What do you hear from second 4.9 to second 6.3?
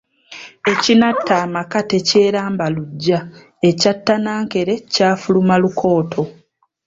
kyafuluma lukooto.